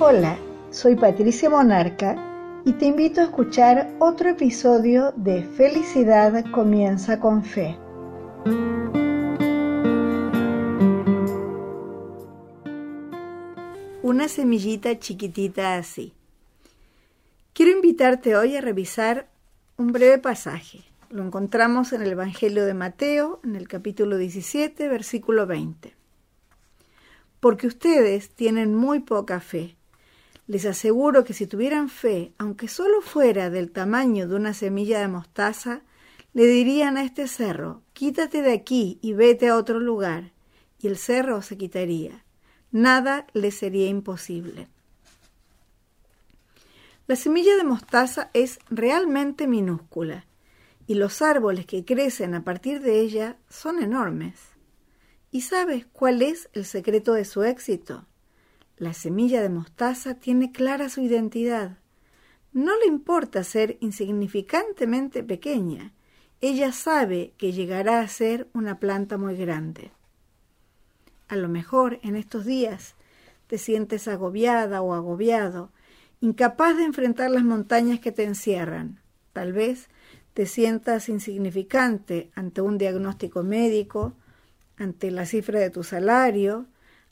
Hola, 0.00 0.38
soy 0.70 0.94
Patricia 0.94 1.50
Monarca 1.50 2.14
y 2.64 2.74
te 2.74 2.86
invito 2.86 3.20
a 3.20 3.24
escuchar 3.24 3.96
otro 3.98 4.28
episodio 4.28 5.12
de 5.16 5.42
Felicidad 5.42 6.44
comienza 6.52 7.18
con 7.18 7.42
fe. 7.42 7.76
Una 14.04 14.28
semillita 14.28 14.96
chiquitita 15.00 15.74
así. 15.74 16.14
Quiero 17.52 17.72
invitarte 17.72 18.36
hoy 18.36 18.54
a 18.54 18.60
revisar 18.60 19.26
un 19.78 19.90
breve 19.90 20.18
pasaje. 20.18 20.84
Lo 21.10 21.24
encontramos 21.24 21.92
en 21.92 22.02
el 22.02 22.12
Evangelio 22.12 22.66
de 22.66 22.74
Mateo, 22.74 23.40
en 23.42 23.56
el 23.56 23.66
capítulo 23.66 24.16
17, 24.16 24.86
versículo 24.86 25.48
20. 25.48 25.92
Porque 27.40 27.66
ustedes 27.66 28.30
tienen 28.30 28.76
muy 28.76 29.00
poca 29.00 29.40
fe 29.40 29.74
les 30.48 30.64
aseguro 30.64 31.24
que 31.24 31.34
si 31.34 31.46
tuvieran 31.46 31.90
fe, 31.90 32.32
aunque 32.38 32.68
solo 32.68 33.02
fuera 33.02 33.50
del 33.50 33.70
tamaño 33.70 34.26
de 34.26 34.34
una 34.34 34.54
semilla 34.54 34.98
de 34.98 35.06
mostaza, 35.06 35.82
le 36.32 36.46
dirían 36.46 36.96
a 36.96 37.04
este 37.04 37.28
cerro, 37.28 37.82
quítate 37.92 38.40
de 38.40 38.52
aquí 38.52 38.98
y 39.02 39.12
vete 39.12 39.48
a 39.48 39.56
otro 39.56 39.78
lugar, 39.78 40.32
y 40.80 40.88
el 40.88 40.96
cerro 40.96 41.42
se 41.42 41.58
quitaría. 41.58 42.24
Nada 42.72 43.26
le 43.34 43.50
sería 43.50 43.88
imposible. 43.88 44.68
La 47.06 47.16
semilla 47.16 47.54
de 47.56 47.64
mostaza 47.64 48.30
es 48.32 48.58
realmente 48.70 49.46
minúscula, 49.46 50.26
y 50.86 50.94
los 50.94 51.20
árboles 51.20 51.66
que 51.66 51.84
crecen 51.84 52.34
a 52.34 52.42
partir 52.42 52.80
de 52.80 53.00
ella 53.00 53.36
son 53.50 53.82
enormes. 53.82 54.40
¿Y 55.30 55.42
sabes 55.42 55.84
cuál 55.92 56.22
es 56.22 56.48
el 56.54 56.64
secreto 56.64 57.12
de 57.12 57.26
su 57.26 57.42
éxito? 57.42 58.06
La 58.78 58.94
semilla 58.94 59.42
de 59.42 59.48
mostaza 59.48 60.14
tiene 60.14 60.52
clara 60.52 60.88
su 60.88 61.00
identidad. 61.00 61.78
No 62.52 62.78
le 62.78 62.86
importa 62.86 63.42
ser 63.42 63.76
insignificantemente 63.80 65.24
pequeña. 65.24 65.92
Ella 66.40 66.70
sabe 66.70 67.32
que 67.38 67.50
llegará 67.50 68.00
a 68.00 68.06
ser 68.06 68.46
una 68.54 68.78
planta 68.78 69.18
muy 69.18 69.34
grande. 69.34 69.90
A 71.26 71.34
lo 71.34 71.48
mejor 71.48 71.98
en 72.04 72.14
estos 72.14 72.44
días 72.44 72.94
te 73.48 73.58
sientes 73.58 74.06
agobiada 74.06 74.80
o 74.80 74.94
agobiado, 74.94 75.72
incapaz 76.20 76.76
de 76.76 76.84
enfrentar 76.84 77.32
las 77.32 77.42
montañas 77.42 77.98
que 77.98 78.12
te 78.12 78.22
encierran. 78.22 79.00
Tal 79.32 79.52
vez 79.52 79.88
te 80.34 80.46
sientas 80.46 81.08
insignificante 81.08 82.30
ante 82.36 82.60
un 82.60 82.78
diagnóstico 82.78 83.42
médico, 83.42 84.14
ante 84.76 85.10
la 85.10 85.26
cifra 85.26 85.58
de 85.58 85.70
tu 85.70 85.82
salario, 85.82 86.66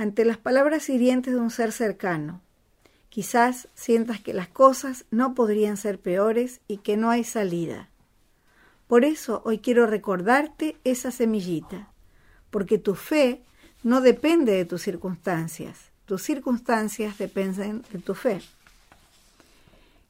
ante 0.00 0.24
las 0.24 0.38
palabras 0.38 0.88
hirientes 0.88 1.34
de 1.34 1.40
un 1.40 1.50
ser 1.50 1.72
cercano. 1.72 2.40
Quizás 3.10 3.68
sientas 3.74 4.18
que 4.18 4.32
las 4.32 4.48
cosas 4.48 5.04
no 5.10 5.34
podrían 5.34 5.76
ser 5.76 5.98
peores 5.98 6.62
y 6.66 6.78
que 6.78 6.96
no 6.96 7.10
hay 7.10 7.22
salida. 7.22 7.90
Por 8.86 9.04
eso 9.04 9.42
hoy 9.44 9.58
quiero 9.58 9.86
recordarte 9.86 10.78
esa 10.84 11.10
semillita, 11.10 11.92
porque 12.48 12.78
tu 12.78 12.94
fe 12.94 13.42
no 13.82 14.00
depende 14.00 14.52
de 14.52 14.64
tus 14.64 14.80
circunstancias, 14.80 15.90
tus 16.06 16.22
circunstancias 16.22 17.18
dependen 17.18 17.82
de 17.92 17.98
tu 17.98 18.14
fe. 18.14 18.40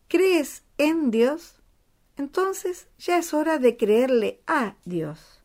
¿Crees 0.07 0.63
en 0.79 1.11
Dios? 1.11 1.57
Entonces 2.17 2.87
ya 2.97 3.19
es 3.19 3.35
hora 3.35 3.59
de 3.59 3.77
creerle 3.77 4.41
a 4.47 4.77
Dios 4.85 5.40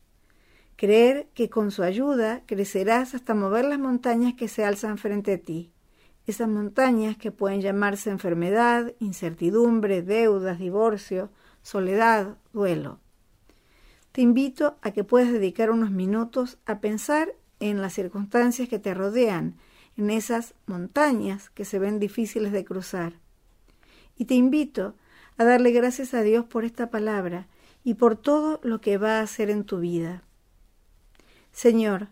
creer 0.75 1.27
que 1.33 1.49
con 1.49 1.71
su 1.71 1.83
ayuda 1.83 2.43
crecerás 2.45 3.15
hasta 3.15 3.33
mover 3.33 3.65
las 3.65 3.79
montañas 3.79 4.33
que 4.33 4.47
se 4.47 4.65
alzan 4.65 4.97
frente 4.97 5.33
a 5.33 5.37
ti, 5.37 5.71
esas 6.27 6.49
montañas 6.49 7.17
que 7.17 7.31
pueden 7.31 7.61
llamarse 7.61 8.09
enfermedad, 8.09 8.93
incertidumbre, 8.99 10.01
deudas, 10.01 10.59
divorcio, 10.59 11.29
soledad, 11.61 12.37
duelo. 12.51 12.99
Te 14.11 14.21
invito 14.21 14.77
a 14.81 14.91
que 14.91 15.03
puedas 15.03 15.31
dedicar 15.31 15.69
unos 15.71 15.91
minutos 15.91 16.57
a 16.65 16.79
pensar 16.79 17.33
en 17.59 17.81
las 17.81 17.93
circunstancias 17.93 18.69
que 18.69 18.79
te 18.79 18.93
rodean, 18.93 19.55
en 19.97 20.09
esas 20.09 20.55
montañas 20.65 21.49
que 21.49 21.65
se 21.65 21.79
ven 21.79 21.99
difíciles 21.99 22.51
de 22.51 22.65
cruzar. 22.65 23.13
Y 24.17 24.25
te 24.25 24.35
invito 24.35 24.95
a 25.37 25.43
darle 25.43 25.71
gracias 25.71 26.13
a 26.13 26.21
Dios 26.21 26.45
por 26.45 26.65
esta 26.65 26.89
palabra 26.89 27.47
y 27.83 27.95
por 27.95 28.15
todo 28.15 28.59
lo 28.63 28.81
que 28.81 28.97
va 28.97 29.19
a 29.19 29.21
hacer 29.21 29.49
en 29.49 29.63
tu 29.63 29.79
vida. 29.79 30.23
Señor, 31.55 32.09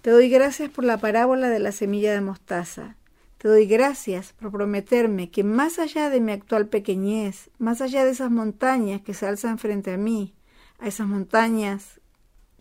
te 0.00 0.08
doy 0.08 0.30
gracias 0.30 0.70
por 0.70 0.84
la 0.84 0.96
parábola 0.96 1.50
de 1.50 1.58
la 1.58 1.70
semilla 1.70 2.14
de 2.14 2.22
mostaza. 2.22 2.96
Te 3.36 3.46
doy 3.46 3.66
gracias 3.66 4.32
por 4.32 4.50
prometerme 4.50 5.30
que 5.30 5.44
más 5.44 5.78
allá 5.78 6.08
de 6.08 6.18
mi 6.18 6.32
actual 6.32 6.66
pequeñez, 6.66 7.50
más 7.58 7.82
allá 7.82 8.06
de 8.06 8.12
esas 8.12 8.30
montañas 8.30 9.02
que 9.02 9.12
se 9.12 9.26
alzan 9.26 9.58
frente 9.58 9.92
a 9.92 9.98
mí, 9.98 10.32
a 10.78 10.88
esas 10.88 11.06
montañas 11.06 12.00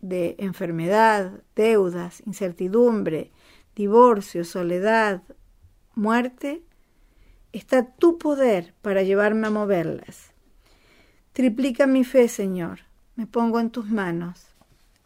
de 0.02 0.36
enfermedad, 0.40 1.42
deudas, 1.56 2.22
incertidumbre, 2.26 3.32
divorcio, 3.74 4.44
soledad, 4.44 5.24
muerte, 5.96 6.64
está 7.54 7.86
tu 7.86 8.18
poder 8.18 8.74
para 8.82 9.04
llevarme 9.04 9.48
a 9.48 9.52
moverlas. 9.52 10.34
Triplica 11.32 11.88
mi 11.88 12.04
fe, 12.04 12.28
Señor. 12.28 12.82
Me 13.16 13.26
pongo 13.26 13.62
en 13.62 13.70
tus 13.70 13.90
manos. 13.90 14.50